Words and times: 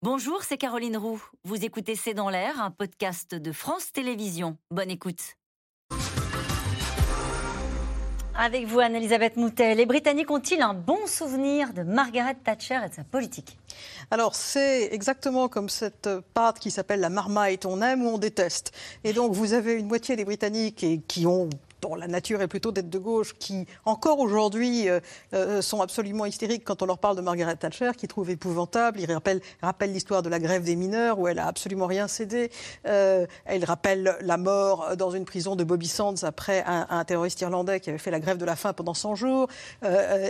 Bonjour, 0.00 0.44
c'est 0.44 0.58
Caroline 0.58 0.96
Roux. 0.96 1.20
Vous 1.42 1.64
écoutez 1.64 1.96
C'est 1.96 2.14
dans 2.14 2.30
l'air, 2.30 2.62
un 2.62 2.70
podcast 2.70 3.34
de 3.34 3.50
France 3.50 3.90
Télévisions. 3.90 4.56
Bonne 4.70 4.92
écoute. 4.92 5.18
Avec 8.36 8.66
vous, 8.66 8.78
Anne-Elisabeth 8.78 9.36
Moutet, 9.36 9.74
les 9.74 9.86
Britanniques 9.86 10.30
ont-ils 10.30 10.62
un 10.62 10.72
bon 10.72 11.04
souvenir 11.08 11.72
de 11.72 11.82
Margaret 11.82 12.36
Thatcher 12.36 12.78
et 12.86 12.90
de 12.90 12.94
sa 12.94 13.02
politique? 13.02 13.58
Alors, 14.12 14.36
c'est 14.36 14.94
exactement 14.94 15.48
comme 15.48 15.68
cette 15.68 16.08
pâte 16.32 16.60
qui 16.60 16.70
s'appelle 16.70 17.00
la 17.00 17.10
marmite, 17.10 17.66
on 17.66 17.82
aime 17.82 18.06
ou 18.06 18.10
on 18.10 18.18
déteste. 18.18 18.70
Et 19.02 19.12
donc, 19.12 19.32
vous 19.32 19.52
avez 19.52 19.72
une 19.72 19.88
moitié 19.88 20.14
des 20.14 20.24
Britanniques 20.24 20.86
qui 21.08 21.26
ont 21.26 21.50
dont 21.80 21.94
la 21.94 22.08
nature 22.08 22.42
est 22.42 22.48
plutôt 22.48 22.72
d'être 22.72 22.90
de 22.90 22.98
gauche, 22.98 23.34
qui 23.38 23.66
encore 23.84 24.18
aujourd'hui 24.18 24.88
euh, 24.88 25.00
euh, 25.34 25.62
sont 25.62 25.80
absolument 25.80 26.26
hystériques 26.26 26.64
quand 26.64 26.82
on 26.82 26.86
leur 26.86 26.98
parle 26.98 27.16
de 27.16 27.20
Margaret 27.20 27.56
Thatcher, 27.56 27.92
qui 27.96 28.08
trouvent 28.08 28.30
épouvantable. 28.30 29.00
Ils 29.00 29.12
rappellent, 29.12 29.92
l'histoire 29.92 30.22
de 30.22 30.28
la 30.28 30.38
grève 30.38 30.64
des 30.64 30.76
mineurs 30.76 31.18
où 31.18 31.28
elle 31.28 31.38
a 31.38 31.46
absolument 31.46 31.86
rien 31.86 32.08
cédé. 32.08 32.50
Euh, 32.86 33.26
elle 33.44 33.64
rappelle 33.64 34.16
la 34.20 34.36
mort 34.36 34.96
dans 34.96 35.10
une 35.10 35.24
prison 35.24 35.56
de 35.56 35.64
Bobby 35.64 35.88
Sands 35.88 36.22
après 36.22 36.64
un, 36.66 37.04
terroriste 37.04 37.40
irlandais 37.40 37.80
qui 37.80 37.90
avait 37.90 37.98
fait 37.98 38.10
la 38.10 38.20
grève 38.20 38.38
de 38.38 38.44
la 38.44 38.56
faim 38.56 38.72
pendant 38.72 38.94
100 38.94 39.14
jours. 39.14 39.48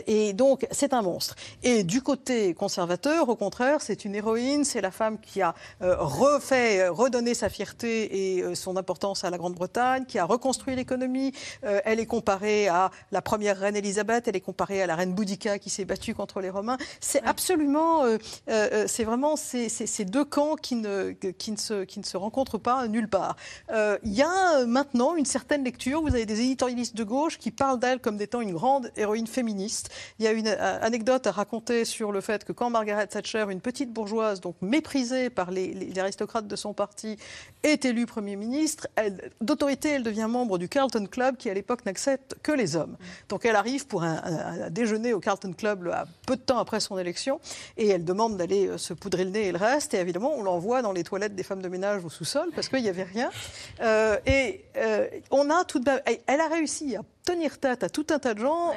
et 0.06 0.32
donc, 0.32 0.66
c'est 0.70 0.92
un 0.92 1.02
monstre. 1.02 1.34
Et 1.62 1.82
du 1.82 2.02
côté 2.02 2.54
conservateur, 2.54 3.28
au 3.28 3.36
contraire, 3.36 3.80
c'est 3.80 4.04
une 4.04 4.14
héroïne. 4.14 4.64
C'est 4.64 4.80
la 4.80 4.90
femme 4.90 5.18
qui 5.20 5.42
a 5.42 5.54
refait, 5.80 6.88
redonné 6.88 7.34
sa 7.34 7.48
fierté 7.48 8.36
et 8.36 8.54
son 8.54 8.76
importance 8.76 9.24
à 9.24 9.30
la 9.30 9.38
Grande-Bretagne, 9.38 10.04
qui 10.06 10.18
a 10.18 10.24
reconstruit 10.24 10.76
l'économie, 10.76 11.32
euh, 11.64 11.80
elle 11.84 12.00
est 12.00 12.06
comparée 12.06 12.68
à 12.68 12.90
la 13.12 13.22
première 13.22 13.58
reine 13.58 13.76
Elisabeth, 13.76 14.28
elle 14.28 14.36
est 14.36 14.40
comparée 14.40 14.82
à 14.82 14.86
la 14.86 14.96
reine 14.96 15.12
Boudica 15.12 15.58
qui 15.58 15.70
s'est 15.70 15.84
battue 15.84 16.14
contre 16.14 16.40
les 16.40 16.50
Romains. 16.50 16.78
C'est 17.00 17.22
absolument, 17.24 18.04
euh, 18.04 18.18
euh, 18.48 18.84
c'est 18.86 19.04
vraiment 19.04 19.36
ces, 19.36 19.68
deux 20.04 20.24
camps 20.24 20.56
qui 20.56 20.76
ne, 20.76 21.12
qui, 21.12 21.52
ne 21.52 21.56
se, 21.56 21.84
qui 21.84 21.98
ne 21.98 22.04
se 22.04 22.16
rencontrent 22.16 22.58
pas 22.58 22.86
nulle 22.88 23.08
part. 23.08 23.36
Il 23.70 24.12
y 24.12 24.22
a 24.22 24.64
maintenant 24.66 25.16
une 25.16 25.24
certaine 25.24 25.64
lecture. 25.64 26.02
Vous 26.02 26.14
avez 26.14 26.26
des 26.26 26.40
éditorialistes 26.40 26.96
de 26.96 27.04
gauche 27.04 27.38
qui 27.38 27.50
parlent 27.50 27.78
d'elle 27.78 28.00
comme 28.00 28.20
étant 28.20 28.40
une 28.40 28.52
grande 28.52 28.90
héroïne 28.96 29.26
féministe. 29.26 29.90
Il 30.18 30.24
y 30.24 30.28
a 30.28 30.32
une 30.32 30.48
anecdote 30.48 31.26
à 31.26 31.32
raconter 31.32 31.84
sur 31.84 32.12
le 32.12 32.20
fait 32.20 32.44
que 32.44 32.52
quand 32.52 32.70
Margaret 32.70 33.06
Thatcher, 33.06 33.46
une 33.50 33.60
petite 33.60 33.92
bourgeoise, 33.92 34.40
donc 34.40 34.56
méprisée 34.60 35.30
par 35.30 35.50
les, 35.50 35.72
les 35.74 35.98
aristocrates 35.98 36.46
de 36.46 36.56
son 36.56 36.72
parti, 36.72 37.16
est 37.62 37.84
élue 37.84 38.06
Premier 38.06 38.36
ministre, 38.36 38.88
d'autorité, 39.40 39.90
elle 39.90 40.02
devient 40.02 40.26
membre 40.28 40.58
du 40.58 40.68
Carlton 40.68 41.06
Club 41.06 41.27
qui, 41.36 41.50
à 41.50 41.54
l'époque, 41.54 41.84
n'accepte 41.86 42.36
que 42.42 42.52
les 42.52 42.76
hommes. 42.76 42.96
Donc 43.28 43.44
elle 43.44 43.56
arrive 43.56 43.86
pour 43.86 44.02
un, 44.02 44.70
déjeuner 44.70 45.12
au 45.12 45.20
Carlton 45.20 45.52
Club 45.52 45.78
peu 46.26 46.36
de 46.36 46.40
temps 46.40 46.58
après 46.58 46.80
son 46.80 46.98
élection 46.98 47.40
et 47.76 47.88
elle 47.88 48.04
demande 48.04 48.36
d'aller 48.36 48.66
euh, 48.66 48.78
se 48.78 48.92
poudrer 48.94 49.24
le 49.24 49.30
nez 49.30 49.48
et 49.48 49.52
le 49.52 49.58
reste. 49.58 49.94
Et 49.94 49.98
évidemment, 49.98 50.34
on 50.34 50.42
l'envoie 50.42 50.82
dans 50.82 50.92
les 50.92 51.04
toilettes 51.04 51.34
des 51.34 51.42
femmes 51.42 51.62
de 51.62 51.68
ménage 51.68 52.04
au 52.04 52.10
sous-sol 52.10 52.50
parce 52.54 52.68
qu'il 52.68 52.82
n'y 52.82 52.88
avait 52.88 53.04
rien. 53.04 53.30
Euh, 53.80 54.18
et 54.26 54.64
euh, 54.76 55.06
on 55.30 55.50
a 55.50 55.64
tout 55.64 55.78
de 55.78 55.84
même, 55.84 56.00
elle 56.26 56.40
a 56.40 56.48
réussi 56.48 56.96
à 56.96 57.02
tenir 57.28 57.58
tête 57.58 57.82
à 57.82 57.88
tout 57.90 58.06
un 58.10 58.18
tas 58.18 58.34
de 58.34 58.40
gens 58.40 58.72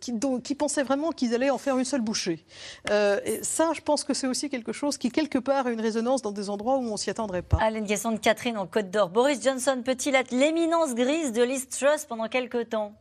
qui, 0.00 0.12
qui, 0.44 0.54
pensaient 0.54 0.82
vraiment 0.82 1.10
qu'ils 1.10 1.34
allaient 1.34 1.50
en 1.50 1.58
faire 1.58 1.78
une 1.78 1.84
seule 1.84 2.00
bouchée. 2.00 2.44
et 2.90 3.40
ça, 3.42 3.72
je 3.74 3.80
pense 3.80 4.04
que 4.04 4.14
c'est 4.14 4.26
aussi 4.26 4.48
quelque 4.48 4.72
chose 4.72 4.98
qui, 4.98 5.10
quelque 5.10 5.38
part, 5.38 5.66
a 5.66 5.70
une 5.70 5.80
résonance 5.80 6.22
dans 6.22 6.32
des 6.32 6.48
endroits 6.48 6.78
où 6.78 6.84
on 6.84 6.96
s'y 6.96 7.10
attendrait 7.10 7.42
pas. 7.42 7.58
Alain 7.60 7.84
question 7.84 8.12
de 8.12 8.18
Catherine 8.18 8.56
en 8.56 8.66
Côte 8.66 8.90
d'Or. 8.90 9.08
Boris 9.08 9.42
Johnson 9.42 9.82
peut-il 9.84 10.14
être 10.14 10.30
l'éminence 10.30 10.94
grise 10.94 11.32
de 11.32 11.42
Liz 11.42 11.68
Truss 11.68 12.04
pendant 12.08 12.28
quelques 12.28 12.68
temps 12.68 12.94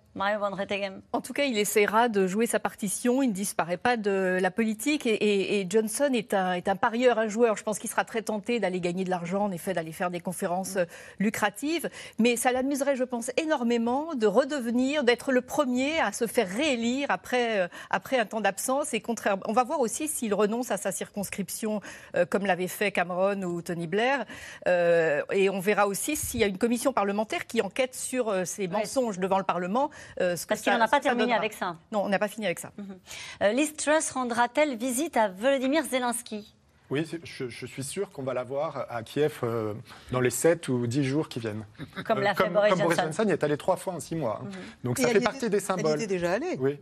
en 1.14 1.22
tout 1.22 1.34
cas, 1.34 1.44
il 1.44 1.58
essaiera 1.58 2.10
de 2.10 2.26
jouer 2.26 2.48
sa 2.48 2.60
partition. 2.60 3.22
Il 3.22 3.30
ne 3.30 3.34
disparaît 3.34 3.78
pas 3.78 3.98
de 3.98 4.40
la 4.42 4.50
politique. 4.50 5.06
Et, 5.06 5.66
Johnson 5.70 6.10
est 6.14 6.34
un, 6.34 6.54
est 6.54 6.68
un, 6.68 6.76
parieur, 6.76 7.20
un 7.20 7.28
joueur. 7.28 7.56
Je 7.56 7.64
pense 7.64 7.78
qu'il 7.78 7.90
sera 7.90 8.04
très 8.04 8.24
tenté 8.24 8.60
d'aller 8.60 8.80
gagner 8.80 9.04
de 9.04 9.10
l'argent, 9.10 9.44
en 9.44 9.52
effet, 9.52 9.74
d'aller 9.74 9.92
faire 9.92 10.10
des 10.10 10.20
conférences 10.20 10.78
euh, 10.78 10.86
lucratives. 11.20 11.90
Mais 12.20 12.36
ça 12.36 12.52
l'amuserait, 12.52 12.96
je 12.96 13.04
pense, 13.04 13.32
énormément 13.38 14.16
de 14.16 14.26
redevenir, 14.26 15.04
d'être 15.04 15.32
le 15.32 15.42
premier 15.42 16.00
à 16.00 16.12
se 16.12 16.26
faire 16.26 16.50
réélire 16.50 17.12
après, 17.12 17.60
euh, 17.60 17.68
après 17.90 18.18
un 18.18 18.26
temps 18.26 18.42
d'absence. 18.42 18.94
Et 18.94 19.02
contraire, 19.02 19.38
on 19.46 19.54
va 19.54 19.64
voir 19.64 19.80
aussi 19.80 20.08
s'il 20.08 20.34
renonce 20.34 20.72
à 20.72 20.78
sa 20.78 20.92
circonscription, 20.92 21.82
euh, 22.16 22.26
comme 22.26 22.46
l'avait 22.46 22.68
fait 22.68 22.92
Cameron 22.92 23.44
ou 23.44 23.62
Tony 23.62 23.88
Blair. 23.88 24.26
et 24.66 25.50
on 25.50 25.60
verra 25.60 25.88
aussi 25.88 26.16
s'il 26.16 26.40
y 26.40 26.44
a 26.44 26.48
une 26.48 26.58
commission 26.58 26.92
parlementaire 26.94 27.46
qui 27.46 27.62
enquête 27.62 27.96
sur 27.96 28.34
ces 28.46 28.68
mensonges 28.68 29.20
devant 29.20 29.38
le 29.38 29.44
Parlement. 29.44 29.92
Euh, 30.22 30.36
Parce 30.48 30.62
qu'il 30.62 30.74
n'en 30.74 30.82
a 30.82 30.88
pas 30.88 31.00
terminé 31.00 31.34
avec 31.34 31.54
ça. 31.54 31.76
Non, 31.92 32.04
on 32.04 32.10
n'a 32.10 32.20
pas 32.20 32.28
fini 32.28 32.46
avec 32.46 32.60
ça. 32.60 32.72
Mhm. 32.78 32.98
Euh, 33.44 33.52
Liz 33.52 33.74
Truss 33.74 34.12
rendra-t-elle 34.12 34.76
visite 34.78 35.18
à 35.18 35.28
Volodymyr 35.30 35.84
Zelensky? 35.84 36.54
Oui, 36.90 37.06
je, 37.24 37.66
suis 37.66 37.84
sûr 37.84 38.10
qu'on 38.12 38.24
va 38.24 38.34
la 38.34 38.44
voir 38.44 38.86
à 38.90 39.04
Kiev 39.04 39.40
euh, 39.44 39.74
dans 40.12 40.22
les 40.22 40.30
7 40.30 40.70
ou 40.70 40.88
10 40.88 41.04
jours 41.04 41.28
qui 41.28 41.40
viennent. 41.40 41.66
Comme 42.06 42.22
l'a 42.22 42.34
fait 42.34 42.50
Boris 42.50 42.70
comme 42.70 42.80
Johnson. 42.80 42.84
Boris 42.84 42.98
Johnson 42.98 43.26
y 43.28 43.32
est 43.32 43.44
allé 43.44 43.58
trois 43.58 43.76
fois 43.76 43.94
en 43.94 44.00
six 44.00 44.16
mois. 44.16 44.42
Mhm. 44.44 44.52
Donc 44.86 44.98
ça 45.00 45.10
fait 45.10 45.20
partie 45.20 45.50
des 45.50 45.60
symboles. 45.60 45.94
Elle 45.96 46.04
était 46.04 46.08
déjà 46.08 46.34
allée. 46.34 46.58
Oui. 46.60 46.80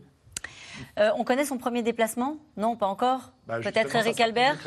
on 0.98 1.24
connaît 1.24 1.46
son 1.46 1.58
premier 1.58 1.82
déplacement? 1.82 2.38
Non, 2.56 2.76
pas 2.76 2.88
encore 2.88 3.32
bah, 3.48 3.60
Peut-être 3.60 3.96
Eric 3.96 4.20
Albert 4.20 4.58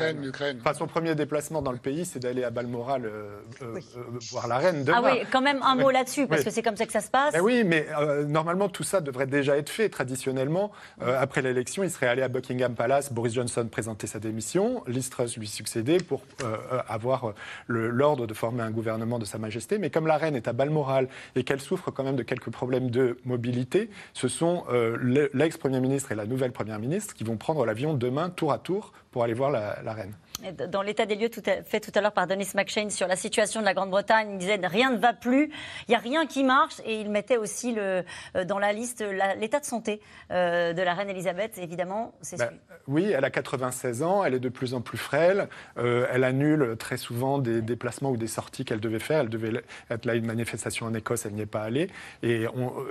Enfin, 0.59 0.73
son 0.73 0.87
premier 0.87 1.15
déplacement 1.15 1.61
dans 1.61 1.71
le 1.71 1.77
pays, 1.77 2.05
c'est 2.05 2.19
d'aller 2.19 2.43
à 2.43 2.49
Balmoral 2.49 3.05
euh, 3.05 3.41
euh, 3.61 3.75
euh, 3.97 4.01
voir 4.31 4.47
la 4.47 4.57
reine 4.57 4.83
demain. 4.83 5.01
Ah 5.03 5.11
oui, 5.11 5.21
quand 5.31 5.41
même 5.41 5.59
un 5.63 5.75
mot 5.75 5.91
là-dessus, 5.91 6.27
parce 6.27 6.43
que 6.43 6.49
c'est 6.49 6.61
comme 6.61 6.77
ça 6.77 6.85
que 6.85 6.91
ça 6.91 7.01
se 7.01 7.09
passe. 7.09 7.35
oui, 7.41 7.63
mais 7.65 7.87
normalement, 8.27 8.69
tout 8.69 8.83
ça 8.83 9.01
devrait 9.01 9.27
déjà 9.27 9.57
être 9.57 9.69
fait. 9.69 9.89
Traditionnellement, 9.89 10.71
après 11.01 11.41
l'élection, 11.41 11.83
il 11.83 11.91
serait 11.91 12.07
allé 12.07 12.21
à 12.21 12.27
Buckingham 12.27 12.75
Palace, 12.75 13.11
Boris 13.11 13.33
Johnson 13.33 13.67
présentait 13.69 14.07
sa 14.07 14.19
démission, 14.19 14.83
Liz 14.87 15.09
Truss 15.09 15.37
lui 15.37 15.47
succéder 15.47 15.97
pour 15.97 16.21
avoir 16.87 17.33
l'ordre 17.67 18.27
de 18.27 18.33
former 18.33 18.63
un 18.63 18.71
gouvernement 18.71 19.19
de 19.19 19.25
Sa 19.25 19.37
Majesté. 19.37 19.77
Mais 19.77 19.89
comme 19.89 20.07
la 20.07 20.17
reine 20.17 20.35
est 20.35 20.47
à 20.47 20.53
Balmoral 20.53 21.07
et 21.35 21.43
qu'elle 21.43 21.61
souffre 21.61 21.91
quand 21.91 22.03
même 22.03 22.15
de 22.15 22.23
quelques 22.23 22.49
problèmes 22.49 22.89
de 22.89 23.17
mobilité, 23.25 23.89
ce 24.13 24.27
sont 24.27 24.63
l'ex-premier 25.33 25.79
ministre 25.79 26.11
et 26.11 26.15
la 26.15 26.25
nouvelle 26.25 26.51
première 26.51 26.79
ministre 26.79 27.13
qui 27.13 27.23
vont 27.23 27.37
prendre 27.37 27.65
l'avion 27.65 27.93
demain 27.93 28.29
tour 28.29 28.51
à 28.51 28.57
tour 28.57 28.68
pour 29.11 29.23
aller 29.23 29.33
voir 29.33 29.49
la, 29.49 29.93
reine. 29.93 30.13
Dans 30.69 30.81
l'état 30.81 31.05
des 31.05 31.15
lieux 31.15 31.29
tout 31.29 31.41
fait 31.65 31.79
tout 31.79 31.91
à 31.95 32.01
l'heure 32.01 32.13
par 32.13 32.27
Denis 32.27 32.47
McShane 32.55 32.89
sur 32.89 33.07
la 33.07 33.15
situation 33.15 33.59
de 33.59 33.65
la 33.65 33.73
Grande-Bretagne, 33.73 34.29
il 34.33 34.37
disait 34.37 34.59
rien 34.63 34.91
ne 34.91 34.97
va 34.97 35.13
plus, 35.13 35.51
il 35.87 35.91
n'y 35.91 35.95
a 35.95 35.99
rien 35.99 36.25
qui 36.25 36.43
marche, 36.43 36.79
et 36.85 37.01
il 37.01 37.09
mettait 37.09 37.37
aussi 37.37 37.73
le, 37.73 38.03
euh, 38.35 38.45
dans 38.45 38.59
la 38.59 38.71
liste 38.71 39.03
l'état 39.37 39.59
de 39.59 39.65
santé 39.65 40.01
euh, 40.31 40.73
de 40.73 40.81
la 40.81 40.93
reine 40.93 41.09
Elisabeth, 41.09 41.57
évidemment. 41.57 42.13
c'est 42.21 42.37
bah, 42.37 42.51
oui, 42.87 43.11
elle 43.11 43.25
a 43.25 43.29
96 43.29 44.03
ans, 44.03 44.23
elle 44.23 44.35
est 44.35 44.39
de 44.39 44.49
plus 44.49 44.73
en 44.73 44.81
plus 44.81 44.97
frêle, 44.97 45.47
euh, 45.77 46.07
elle 46.11 46.23
annule 46.23 46.75
très 46.77 46.97
souvent 46.97 47.39
des 47.39 47.61
déplacements 47.61 48.11
ou 48.11 48.17
des 48.17 48.27
sorties 48.27 48.65
qu'elle 48.65 48.79
devait 48.79 48.99
faire. 48.99 49.21
Elle 49.21 49.29
devait 49.29 49.51
être 49.89 50.05
là 50.05 50.13
à 50.13 50.15
une 50.15 50.25
manifestation 50.25 50.85
en 50.85 50.93
Écosse, 50.93 51.25
elle 51.25 51.33
n'y 51.33 51.41
est 51.41 51.45
pas 51.45 51.63
allée. 51.63 51.89
Et 52.23 52.45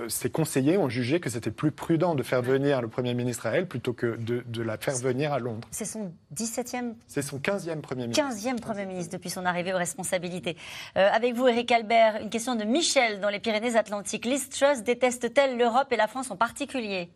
ses 0.07 0.29
conseillers 0.29 0.77
ont 0.77 0.89
jugé 0.89 1.19
que 1.19 1.29
c'était 1.29 1.51
plus 1.51 1.71
prudent 1.71 2.15
de 2.15 2.23
faire 2.23 2.41
venir 2.41 2.81
le 2.81 2.87
Premier 2.87 3.13
ministre 3.13 3.47
à 3.47 3.51
elle 3.51 3.67
plutôt 3.67 3.93
que 3.93 4.17
de, 4.17 4.43
de 4.45 4.61
la 4.61 4.77
faire 4.77 4.95
venir 4.95 5.33
à 5.33 5.39
Londres. 5.39 5.67
C'est 5.71 5.85
son 5.85 6.13
17e 6.35 6.95
C'est 7.07 7.21
son 7.21 7.39
15e 7.39 7.81
Premier 7.81 8.07
ministre. 8.07 8.23
15e 8.23 8.59
Premier 8.59 8.85
ministre 8.85 9.11
depuis 9.13 9.29
son 9.29 9.45
arrivée 9.45 9.73
aux 9.73 9.77
responsabilités. 9.77 10.57
Euh, 10.97 11.09
avec 11.11 11.35
vous, 11.35 11.47
Eric 11.47 11.71
Albert, 11.71 12.17
une 12.21 12.29
question 12.29 12.55
de 12.55 12.63
Michel 12.63 13.19
dans 13.19 13.29
les 13.29 13.39
Pyrénées-Atlantiques. 13.39 14.25
Liz 14.25 14.49
Truss 14.49 14.83
déteste-t-elle 14.83 15.57
l'Europe 15.57 15.91
et 15.91 15.95
la 15.95 16.07
France 16.07 16.31
en 16.31 16.37
particulier? 16.37 17.09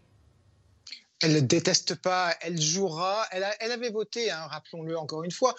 Elle 1.22 1.34
ne 1.34 1.40
déteste 1.40 1.96
pas, 1.96 2.34
elle 2.42 2.60
jouera. 2.60 3.26
Elle, 3.32 3.46
elle 3.60 3.72
avait 3.72 3.92
voté, 3.92 4.30
hein, 4.30 4.46
rappelons-le 4.50 4.98
encore 4.98 5.24
une 5.24 5.32
fois, 5.32 5.56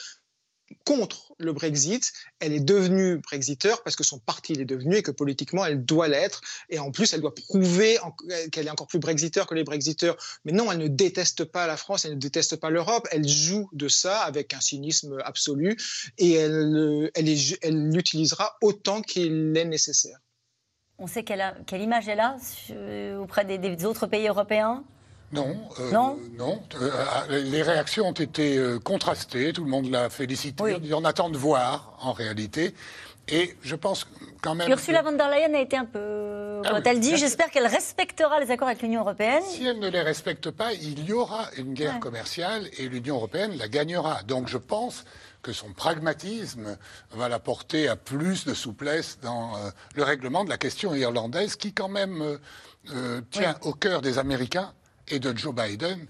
contre 0.85 1.35
le 1.39 1.53
Brexit. 1.53 2.13
Elle 2.41 2.53
est 2.53 2.61
devenue 2.61 3.19
Brexiteur 3.19 3.83
parce 3.83 3.97
que 3.97 4.05
son 4.05 4.19
parti 4.19 4.55
l'est 4.55 4.65
devenu 4.65 4.97
et 4.97 5.03
que 5.03 5.11
politiquement 5.11 5.65
elle 5.65 5.85
doit 5.85 6.09
l'être. 6.09 6.41
Et 6.69 6.79
en 6.79 6.91
plus, 6.91 7.13
elle 7.13 7.21
doit 7.21 7.35
prouver 7.35 7.99
qu'elle 8.53 8.67
est 8.67 8.71
encore 8.71 8.87
plus 8.87 8.99
Brexiteur 8.99 9.47
que 9.47 9.55
les 9.55 9.65
Brexiteurs. 9.65 10.17
Mais 10.45 10.53
non, 10.53 10.71
elle 10.71 10.79
ne 10.79 10.89
déteste 10.89 11.45
pas 11.45 11.67
la 11.67 11.77
France, 11.77 12.05
elle 12.05 12.15
ne 12.15 12.19
déteste 12.19 12.57
pas 12.57 12.71
l'Europe. 12.71 13.07
Elle 13.11 13.27
joue 13.27 13.69
de 13.73 13.89
ça 13.89 14.21
avec 14.21 14.55
un 14.55 14.61
cynisme 14.61 15.19
absolu 15.25 15.77
et 16.19 16.33
elle, 16.33 17.11
elle, 17.15 17.91
l'utilisera 17.91 18.57
autant 18.63 19.03
qu'il 19.03 19.57
est 19.57 19.65
nécessaire. 19.65 20.19
On 20.99 21.07
sait 21.07 21.25
quelle, 21.25 21.55
quelle 21.67 21.83
image 21.83 22.09
elle 22.09 22.21
a 22.21 22.37
auprès 23.19 23.45
des 23.45 23.85
autres 23.85 24.07
pays 24.07 24.29
européens? 24.29 24.85
Non, 25.35 25.57
euh, 25.81 25.91
non, 25.91 26.19
non. 26.39 26.63
Euh, 26.81 27.27
les 27.29 27.63
réactions 27.63 28.09
ont 28.09 28.13
été 28.13 28.57
euh, 28.57 28.79
contrastées. 28.79 29.53
Tout 29.53 29.65
le 29.65 29.71
monde 29.71 29.91
l'a 29.91 30.09
félicité. 30.09 30.79
On 30.93 31.05
attend 31.05 31.29
de 31.29 31.37
voir, 31.37 31.99
en 32.01 32.13
réalité. 32.13 32.75
Et 33.27 33.57
je 33.63 33.75
pense 33.75 34.07
quand 34.43 34.55
même. 34.55 34.71
Ursula 34.71 35.03
von 35.03 35.13
der 35.13 35.29
Leyen 35.31 35.55
a 35.55 35.61
été 35.61 35.77
un 35.77 35.87
peu. 35.87 36.61
Ah 36.65 36.71
Quand 36.71 36.83
elle 36.85 37.01
dit 37.01 37.17
J'espère 37.17 37.51
qu'elle 37.51 37.67
respectera 37.67 38.39
les 38.39 38.51
accords 38.51 38.69
avec 38.69 38.83
l'Union 38.83 39.01
européenne. 39.01 39.43
Si 39.47 39.67
elle 39.67 39.81
ne 39.81 39.89
les 39.89 40.03
respecte 40.03 40.51
pas, 40.51 40.73
il 40.75 41.05
y 41.05 41.13
aura 41.13 41.47
une 41.57 41.75
guerre 41.75 41.99
commerciale 42.01 42.69
et 42.79 42.89
l'Union 42.89 43.17
européenne 43.17 43.57
la 43.57 43.69
gagnera. 43.69 44.23
Donc 44.25 44.49
je 44.49 44.59
pense 44.59 45.05
que 45.43 45.53
son 45.53 45.73
pragmatisme 45.73 46.77
va 47.13 47.29
la 47.29 47.39
porter 47.39 47.89
à 47.89 47.97
plus 47.97 48.45
de 48.45 48.55
souplesse 48.55 49.19
dans 49.23 49.53
le 49.95 50.03
règlement 50.03 50.45
de 50.45 50.51
la 50.51 50.59
question 50.59 50.95
irlandaise 50.95 51.57
qui, 51.57 51.73
quand 51.73 51.89
même, 51.89 52.39
tient 53.31 53.57
au 53.63 53.73
cœur 53.73 54.03
des 54.03 54.19
Américains 54.19 54.73
et 55.09 55.19
de 55.19 55.37
Joe 55.37 55.55
Biden, 55.55 56.07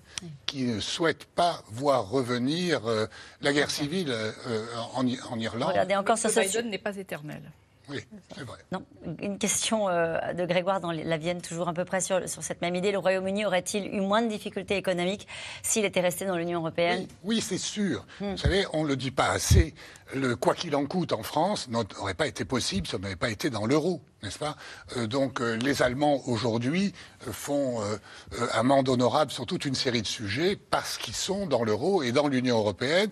qui 0.46 0.62
ne 0.64 0.80
souhaite 0.80 1.24
pas 1.24 1.62
voir 1.68 2.08
revenir 2.08 2.86
euh, 2.86 3.06
la 3.40 3.52
guerre 3.52 3.70
civile 3.70 4.10
euh, 4.10 4.66
en, 4.94 5.06
en, 5.06 5.38
Irlande. 5.38 5.70
Regardez 5.70 5.96
encore 5.96 6.16
Joe 6.16 6.34
Biden 6.34 6.70
n'est 6.70 6.78
pas 6.78 6.96
éternel. 6.96 7.42
Oui, 7.88 7.98
c'est 8.34 8.44
vrai. 8.44 8.58
Non, 8.72 8.82
une 9.20 9.36
question 9.36 9.88
euh, 9.88 10.32
de 10.32 10.46
Grégoire 10.46 10.80
dans 10.80 10.90
la 10.90 11.16
Vienne, 11.18 11.42
toujours 11.42 11.68
à 11.68 11.74
peu 11.74 11.84
près 11.84 12.00
sur, 12.00 12.26
sur 12.28 12.42
cette 12.42 12.62
même 12.62 12.74
idée. 12.74 12.92
Le 12.92 12.98
Royaume-Uni 12.98 13.44
aurait-il 13.44 13.86
eu 13.94 14.00
moins 14.00 14.22
de 14.22 14.28
difficultés 14.28 14.76
économiques 14.76 15.28
s'il 15.62 15.84
était 15.84 16.00
resté 16.00 16.24
dans 16.24 16.36
l'Union 16.36 16.60
européenne? 16.60 17.06
Oui, 17.24 17.42
c'est 17.42 17.58
sûr. 17.58 18.06
Hmm. 18.20 18.32
Vous 18.32 18.38
savez, 18.38 18.64
on 18.72 18.84
ne 18.84 18.88
le 18.88 18.96
dit 18.96 19.10
pas 19.10 19.28
assez. 19.28 19.74
Le 20.14 20.34
quoi 20.34 20.54
qu'il 20.54 20.74
en 20.76 20.86
coûte 20.86 21.12
en 21.12 21.22
France 21.22 21.68
n'aurait 21.68 22.14
pas 22.14 22.26
été 22.26 22.44
possible 22.44 22.86
si 22.86 22.94
on 22.94 23.00
n'avait 23.00 23.16
pas 23.16 23.30
été 23.30 23.50
dans 23.50 23.66
l'euro, 23.66 24.00
n'est-ce 24.24 24.38
pas 24.38 24.56
euh, 24.96 25.06
Donc 25.06 25.40
euh, 25.40 25.56
les 25.56 25.82
Allemands 25.82 26.22
aujourd'hui 26.26 26.92
font 27.30 27.80
amende 28.52 28.88
honorable 28.88 29.30
sur 29.30 29.46
toute 29.46 29.64
une 29.64 29.74
série 29.74 30.02
de 30.02 30.06
sujets 30.06 30.56
parce 30.56 30.98
qu'ils 30.98 31.14
sont 31.14 31.46
dans 31.46 31.64
l'euro 31.64 32.02
et 32.02 32.12
dans 32.12 32.28
l'Union 32.28 32.58
européenne. 32.58 33.10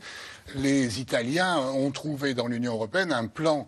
Les 0.54 1.00
Italiens 1.00 1.58
ont 1.58 1.90
trouvé 1.90 2.34
dans 2.34 2.46
l'Union 2.46 2.74
européenne 2.74 3.12
un 3.12 3.26
plan 3.26 3.66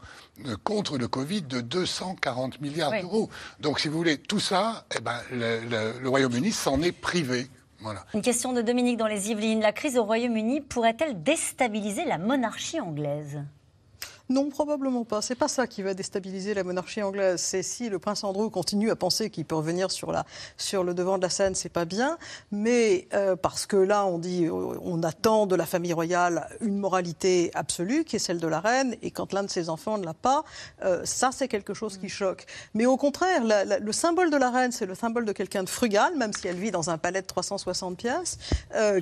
contre 0.65 0.99
le 0.99 1.09
Covid 1.09 1.43
de 1.43 1.61
240 1.61 2.61
milliards 2.61 2.91
d'euros. 3.01 3.31
Donc, 3.61 3.81
si 3.81 3.89
vous 3.89 3.97
voulez, 3.97 4.19
tout 4.19 4.41
ça, 4.41 4.85
eh 4.97 5.01
ben, 5.01 5.19
le, 5.31 6.07
Royaume-Uni 6.07 6.53
s'en 6.53 6.83
est 6.83 6.93
privé. 6.93 7.49
Voilà. 7.81 8.05
Une 8.15 8.23
question 8.23 8.53
de 8.53 8.63
Dominique 8.63 8.97
dans 8.97 9.07
les 9.07 9.31
Yvelines. 9.31 9.61
La 9.61 9.73
crise 9.73 9.97
au 9.97 10.05
Royaume-Uni 10.05 10.61
pourrait-elle 10.61 11.23
déstabiliser 11.23 12.05
la 12.05 12.19
monarchie 12.19 12.81
anglaise? 12.81 13.41
Non, 14.31 14.49
probablement 14.49 15.05
pas. 15.05 15.21
C'est 15.21 15.35
pas 15.35 15.49
ça 15.49 15.67
qui 15.67 15.83
va 15.83 15.93
déstabiliser 15.93 16.55
la 16.55 16.65
monarchie 16.65 17.03
anglaise. 17.03 17.43
C'est 17.43 17.63
si 17.63 17.91
le 17.91 17.99
prince 17.99 18.25
Andrew 18.25 18.49
continue 18.49 18.91
à 18.91 18.97
penser 18.97 19.29
qu'il 19.29 19.45
peut 19.45 19.55
revenir 19.55 19.91
sur, 19.91 20.13
la, 20.13 20.25
sur 20.57 20.83
le 20.83 20.95
devant 20.95 21.19
de 21.19 21.23
la 21.23 21.29
scène, 21.29 21.55
c'est 21.55 21.69
pas 21.69 21.85
bien. 21.85 22.17
Mais 22.51 23.07
euh, 23.13 23.37
parce 23.37 23.67
que 23.67 23.77
là, 23.77 24.07
on 24.07 24.19
dit, 24.19 24.47
euh, 24.47 24.79
on 24.83 25.03
attend 25.03 25.47
de 25.47 25.55
la 25.55 25.67
famille 25.67 25.93
royale 25.93 26.49
une 26.63 26.79
moralité 26.79 27.51
absolue, 27.53 28.05
qui 28.05 28.17
est 28.17 28.19
celle 28.19 28.41
de 28.41 28.49
la 28.49 28.61
reine, 28.61 28.97
et 29.03 29.11
quand 29.11 29.35
l'un 29.35 29.43
de 29.43 29.51
ses 29.51 29.69
enfants 29.69 29.99
ne 29.99 30.07
l'a 30.07 30.15
pas, 30.15 30.45
euh, 30.85 31.05
ça 31.05 31.31
c'est 31.31 31.49
quelque 31.49 31.75
chose 31.75 31.99
qui 31.99 32.09
choque. 32.09 32.47
Mais 32.73 32.87
au 32.87 32.97
contraire, 32.97 33.43
le 33.45 33.93
symbole 33.93 34.31
de 34.31 34.37
la 34.39 34.51
reine, 34.51 34.73
c'est 34.73 34.87
le 34.87 34.95
symbole 34.95 35.27
de 35.27 35.33
quelqu'un 35.33 35.65
de 35.65 35.69
frugal, 35.69 36.17
même 36.17 36.33
si 36.33 36.49
elle 36.49 36.57
vit 36.57 36.71
dans 36.71 36.89
un 36.89 36.97
palais 36.97 37.21
de 37.21 37.27
360 37.27 37.97
pièces, 37.99 38.39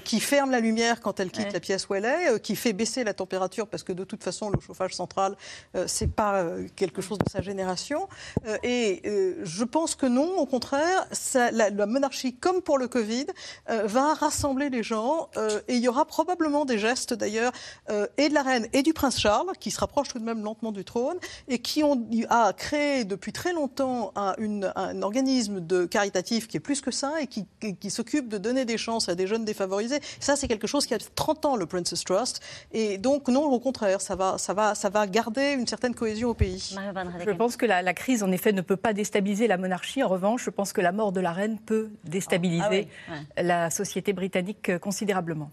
qui 0.05 0.21
ferme 0.21 0.51
la 0.51 0.61
lumière 0.61 1.01
quand 1.01 1.21
elle 1.21 1.31
quitte 1.31 1.53
la 1.53 1.61
pièce 1.61 1.89
où 1.89 1.95
elle 1.95 2.05
est, 2.05 2.41
qui 2.41 2.57
fait 2.57 2.73
baisser 2.73 3.05
la 3.05 3.15
température 3.15 3.67
parce 3.69 3.83
que 3.83 3.93
de 3.93 4.05
toute 4.05 4.23
façon 4.23 4.51
le 4.51 4.61
chauffage 4.61 4.95
central 4.95 5.12
euh, 5.19 5.85
c'est 5.87 6.13
pas 6.13 6.43
euh, 6.43 6.67
quelque 6.77 7.03
chose 7.03 7.19
de 7.19 7.29
sa 7.31 7.41
génération. 7.41 8.09
Euh, 8.47 8.57
et 8.63 9.03
je 9.43 9.65
pense 9.65 9.95
que 9.95 10.07
non, 10.07 10.39
au 10.39 10.47
contraire, 10.47 11.07
la, 11.35 11.87
monarchie, 11.87 12.35
comme 12.35 12.63
pour 12.63 12.79
le 12.79 12.89
Covid, 12.89 13.27
va 13.69 14.15
rassembler 14.15 14.71
les 14.71 14.83
gens. 14.83 15.29
et 15.69 15.75
il 15.75 15.83
y 15.83 15.89
aura 15.89 16.05
probablement 16.05 16.65
des 16.65 16.79
gestes, 16.79 17.15
d'ailleurs, 17.15 17.53
et 18.17 18.29
de 18.29 18.35
la 18.35 18.43
reine 18.43 18.69
et 18.73 18.83
du 18.83 18.93
prince 18.93 19.19
Charles, 19.19 19.53
qui 19.59 19.71
se 19.71 19.81
rapprochent 19.81 20.09
tout 20.09 20.19
de 20.19 20.25
même 20.25 20.43
lentement 20.43 20.73
du 20.73 20.85
trône, 20.85 21.19
et 21.49 21.59
qui 21.59 21.83
ont 21.83 22.09
a 22.29 22.53
créé 22.53 23.05
depuis 23.05 23.33
très 23.33 23.53
longtemps 23.53 24.13
un, 24.17 24.35
un 24.77 25.03
organisme 25.03 25.61
de 25.61 25.85
caritatif 25.85 26.49
qui 26.49 26.57
est 26.57 26.61
plus 26.61 26.81
que 26.81 26.91
ça 26.91 27.21
et 27.21 27.27
qui, 27.27 27.47
qui 27.81 27.91
s'occupe 27.91 28.29
de 28.29 28.39
donner 28.39 28.65
des 28.65 28.79
chances 28.79 29.09
à 29.09 29.15
des 29.15 29.27
jeunes 29.27 29.45
défavorisés. 29.45 30.01
Ça, 30.21 30.37
c'est 30.37 30.49
quelque 30.49 30.67
chose 30.67 30.87
qui 30.87 30.95
a 30.95 30.99
30 30.99 31.47
ans, 31.47 31.57
le 31.57 31.67
Princess 31.67 32.05
Trust. 32.05 32.41
Et 32.73 32.99
donc, 32.99 33.29
non, 33.29 33.45
au 33.45 33.61
contraire, 33.61 34.01
ça 34.01 34.17
va, 34.17 34.39
ça 34.39 34.55
va, 34.55 34.75
ça 34.75 34.89
va 34.89 35.02
garder 35.07 35.53
une 35.53 35.67
certaine 35.67 35.95
cohésion 35.95 36.31
au 36.31 36.35
pays. 36.35 36.75
Je 37.25 37.31
pense 37.33 37.57
que 37.57 37.67
la, 37.67 37.95
crise, 37.95 38.23
en 38.23 38.31
effet, 38.33 38.53
ne 38.53 38.61
peut 38.61 38.77
pas 38.77 38.93
déstabiliser 38.93 39.47
la 39.47 39.57
monarchie. 39.57 40.03
En 40.03 40.09
revanche, 40.09 40.45
je 40.45 40.51
pense 40.51 40.73
que 40.73 40.81
la 40.81 40.93
mort 40.93 41.13
de 41.13 41.21
la 41.21 41.33
reine 41.33 41.59
peut 41.59 41.91
déstabiliser 42.05 42.89
ah 43.09 43.43
la 43.43 43.71
société 43.71 44.13
britannique 44.13 44.69
euh, 44.69 44.79
considérablement. 44.79 45.51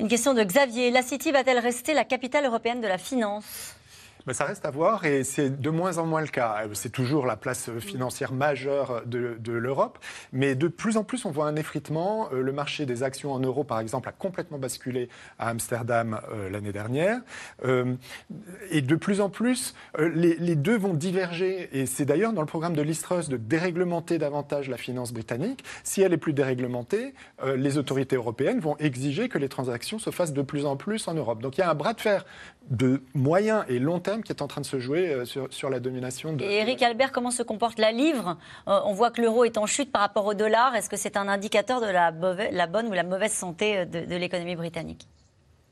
Une 0.00 0.08
question 0.08 0.34
de 0.34 0.42
Xavier. 0.42 0.90
La 0.90 1.02
City 1.02 1.30
va-t-elle 1.30 1.58
rester 1.58 1.94
la 1.94 2.04
capitale 2.04 2.46
européenne 2.46 2.80
de 2.80 2.88
la 2.88 2.98
finance? 2.98 3.76
Ça 4.32 4.44
reste 4.44 4.64
à 4.64 4.70
voir 4.70 5.04
et 5.04 5.22
c'est 5.22 5.60
de 5.60 5.70
moins 5.70 5.98
en 5.98 6.06
moins 6.06 6.22
le 6.22 6.28
cas. 6.28 6.62
C'est 6.72 6.90
toujours 6.90 7.26
la 7.26 7.36
place 7.36 7.70
financière 7.78 8.32
majeure 8.32 9.02
de, 9.04 9.52
l'Europe, 9.52 9.98
mais 10.32 10.54
de 10.54 10.68
plus 10.68 10.96
en 10.96 11.04
plus 11.04 11.26
on 11.26 11.30
voit 11.30 11.46
un 11.46 11.56
effritement. 11.56 12.28
Euh, 12.32 12.40
le 12.40 12.52
marché 12.52 12.86
des 12.86 13.02
actions 13.02 13.32
en 13.32 13.40
euros, 13.40 13.64
par 13.64 13.80
exemple, 13.80 14.08
a 14.08 14.12
complètement 14.12 14.58
basculé 14.58 15.08
à 15.38 15.50
Amsterdam 15.50 16.20
euh, 16.32 16.48
l'année 16.48 16.72
dernière. 16.72 17.20
Euh, 17.64 17.94
et 18.70 18.80
de 18.80 18.96
plus 18.96 19.20
en 19.20 19.28
plus, 19.28 19.74
les, 19.98 20.56
deux 20.56 20.76
vont 20.76 20.94
diverger. 20.94 21.68
Et 21.72 21.86
c'est 21.86 22.04
d'ailleurs 22.04 22.32
dans 22.32 22.40
le 22.40 22.46
programme 22.46 22.74
de 22.74 22.82
l'Istrus 22.82 23.28
de 23.28 23.36
déréglementer 23.36 24.18
davantage 24.18 24.68
la 24.68 24.76
finance 24.76 25.12
britannique. 25.12 25.64
Si 25.82 26.00
elle 26.00 26.12
est 26.12 26.18
plus 26.18 26.32
déréglementée, 26.32 27.14
les 27.56 27.78
autorités 27.78 28.16
européennes 28.16 28.60
vont 28.60 28.76
exiger 28.78 29.28
que 29.28 29.38
les 29.38 29.48
transactions 29.48 29.98
se 29.98 30.10
fassent 30.10 30.32
de 30.32 30.42
plus 30.42 30.64
en 30.64 30.76
plus 30.76 31.08
en 31.08 31.14
Europe. 31.14 31.42
Donc 31.42 31.58
il 31.58 31.60
y 31.60 31.64
a 31.64 31.70
un 31.70 31.74
bras 31.74 31.92
de 31.92 32.00
fer 32.00 32.24
de 32.70 33.02
moyen 33.14 33.64
et 33.68 33.78
long 33.78 34.00
terme 34.00 34.13
qui 34.22 34.32
est 34.32 34.42
en 34.42 34.48
train 34.48 34.60
de 34.60 34.66
se 34.66 34.78
jouer 34.78 35.08
euh, 35.08 35.24
sur, 35.24 35.70
la 35.70 35.80
domination 35.80 36.32
de. 36.32 36.44
Et 36.44 36.58
Eric 36.58 36.82
Albert, 36.82 37.12
comment 37.12 37.30
se 37.30 37.42
comporte 37.42 37.78
la 37.78 37.92
livre? 37.92 38.38
Euh, 38.68 38.80
On 38.84 38.92
voit 38.92 39.10
que 39.10 39.20
l'euro 39.20 39.44
est 39.44 39.58
en 39.58 39.66
chute 39.66 39.90
par 39.90 40.02
rapport 40.02 40.26
au 40.26 40.34
dollar. 40.34 40.74
Est-ce 40.74 40.88
que 40.88 40.96
c'est 40.96 41.16
un 41.16 41.28
indicateur 41.28 41.80
de 41.80 41.86
la, 41.86 42.12
la, 42.50 42.66
bonne 42.66 42.86
ou 42.88 42.92
la 42.92 43.02
mauvaise 43.02 43.32
santé 43.32 43.78
euh, 43.78 43.84
de, 43.84 44.16
l'économie 44.16 44.56
britannique? 44.56 45.06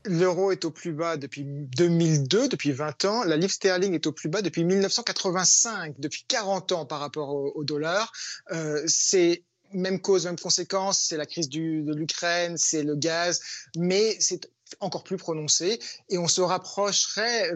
L'euro 0.05 0.50
est 0.50 0.65
au 0.65 0.71
plus 0.71 0.93
bas 0.93 1.17
depuis 1.17 1.44
2002, 1.44 2.49
depuis 2.49 2.73
20 2.73 3.05
ans. 3.05 3.25
La 3.25 3.37
livre 3.37 3.53
sterling 3.53 3.94
est 3.94 4.06
au 4.06 4.12
plus 4.12 4.29
bas 4.29 4.43
depuis 4.43 4.65
1985, 4.65 5.95
depuis 5.99 6.25
40 6.27 6.73
ans 6.73 6.87
par 6.87 6.99
rapport 6.99 7.33
au, 7.55 7.62
dollar. 7.62 8.12
c'est 8.87 9.45
même 9.73 10.00
cause, 10.00 10.27
même 10.27 10.38
conséquence. 10.38 10.99
C'est 11.09 11.17
la 11.17 11.27
crise 11.27 11.49
de 11.49 11.95
l'Ukraine, 11.95 12.56
c'est 12.56 12.83
le 12.83 12.97
gaz, 12.97 13.41
mais 13.77 14.17
c'est 14.19 14.50
encore 14.81 15.05
plus 15.05 15.17
prononcé 15.17 15.79
et 16.09 16.19
on 16.19 16.29
se 16.29 16.41
rapprocherait 16.41 17.51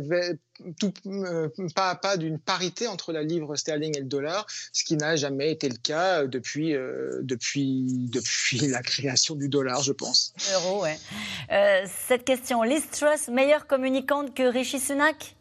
tout, 0.78 0.92
euh, 1.06 1.48
pas 1.74 1.90
à 1.90 1.94
pas 1.96 2.16
d'une 2.16 2.38
parité 2.38 2.86
entre 2.86 3.12
la 3.12 3.22
livre 3.22 3.56
sterling 3.56 3.96
et 3.96 4.00
le 4.00 4.06
dollar, 4.06 4.46
ce 4.72 4.84
qui 4.84 4.96
n'a 4.96 5.16
jamais 5.16 5.50
été 5.50 5.68
le 5.68 5.76
cas 5.76 6.26
depuis, 6.26 6.74
euh, 6.74 7.20
depuis, 7.22 8.08
depuis 8.10 8.58
la 8.68 8.82
création 8.82 9.34
du 9.34 9.48
dollar, 9.48 9.82
je 9.82 9.92
pense. 9.92 10.32
Euro, 10.54 10.82
ouais. 10.82 10.98
Euh, 11.52 11.86
cette 12.08 12.24
question, 12.24 12.62
Liz 12.62 12.84
Truss, 12.90 13.28
meilleure 13.28 13.66
communicante 13.66 14.34
que 14.34 14.42
Rishi 14.42 14.80
Sunak? 14.80 15.36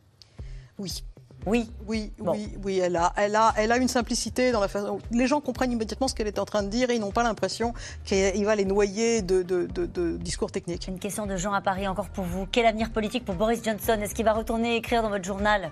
Oui. 0.78 1.04
Oui. 1.46 1.70
Oui, 1.88 2.12
oui, 2.20 2.50
oui, 2.64 2.80
elle 2.80 2.96
a, 2.96 3.14
elle, 3.18 3.36
a, 3.36 3.54
elle 3.58 3.72
a 3.72 3.78
une 3.78 3.88
simplicité 3.88 4.52
dans 4.52 4.60
la 4.60 4.68
façon. 4.68 5.00
Les 5.12 5.28
gens 5.28 5.42
comprennent 5.42 5.72
immédiatement 5.72 6.08
ce 6.08 6.16
qu'elle 6.16 6.28
est 6.28 6.40
en 6.40 6.46
train 6.46 6.64
de 6.64 6.70
dire 6.70 6.90
et 6.90 6.96
ils 6.96 7.00
n'ont 7.00 7.12
pas 7.12 7.24
l'impression 7.24 7.74
qu'il 8.04 8.46
va 8.46 8.56
les 8.56 8.66
noyer 8.66 9.22
de, 9.22 9.44
de, 9.44 9.68
de, 9.68 10.18
discours 10.18 10.52
techniques. 10.52 10.88
Une 10.88 11.00
question 11.00 11.26
de 11.28 11.38
Jean 11.38 11.54
à 11.54 11.62
Paris 11.62 11.88
encore 11.88 12.10
pour 12.10 12.26
vous. 12.26 12.48
Quel 12.52 12.66
avenir 12.66 12.92
politique 12.92 13.26
pour 13.26 13.36
Boris 13.36 13.64
Johnson? 13.64 14.00
Est-ce 14.02 14.16
qu'il 14.16 14.26
va 14.26 14.34
retourner 14.34 14.76
écrire 14.76 15.04
dans 15.04 15.10
votre 15.10 15.26
journal? 15.26 15.72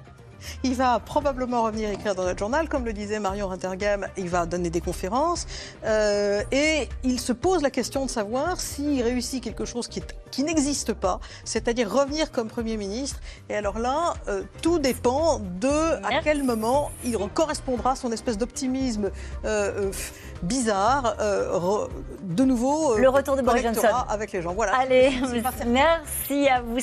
Il 0.64 0.76
va 0.76 1.00
probablement 1.00 1.64
revenir 1.64 1.90
écrire 1.90 2.16
dans 2.16 2.24
notre 2.24 2.40
journal, 2.40 2.70
comme 2.70 2.86
le 2.86 2.94
disait 2.94 3.20
Marion 3.20 3.48
Rintergam, 3.48 4.08
il 4.18 4.30
va 4.30 4.46
donner 4.46 4.70
des 4.70 4.82
conférences. 4.82 5.48
Euh, 5.86 6.44
et 6.52 6.90
il 7.04 7.20
se 7.20 7.34
pose 7.34 7.62
la 7.62 7.70
question 7.70 8.06
de 8.06 8.10
savoir 8.10 8.60
s'il 8.60 9.02
réussit 9.02 9.44
quelque 9.44 9.66
chose 9.66 9.88
qui, 9.88 10.02
qui 10.32 10.44
n'existe 10.44 10.94
pas, 10.94 11.20
c'est-à-dire 11.44 11.92
revenir 11.92 12.32
comme 12.32 12.48
Premier 12.48 12.78
ministre. 12.78 13.20
Et 13.50 13.56
alors 13.56 13.80
là, 13.80 14.14
euh, 14.28 14.44
tout 14.62 14.80
dépend 14.80 15.40
de 15.40 15.94
à 16.04 16.22
quel 16.24 16.44
moment 16.44 16.92
il 17.04 17.18
correspondra 17.34 17.96
son 17.96 18.12
espèce 18.12 18.38
d'optimisme 18.38 19.12
euh, 19.46 19.92
bizarre, 20.42 21.16
de 22.22 22.44
nouveau. 22.44 22.98
le 22.98 23.10
retour 23.10 23.36
de 23.36 23.42
Boris 23.42 23.64
Johnson 23.64 23.88
avec 24.10 24.32
les 24.32 24.42
gens. 24.42 24.54
Voilà. 24.54 24.76
Allez, 24.76 25.14
merci 25.66 26.48
à 26.48 26.62
vous. 26.62 26.83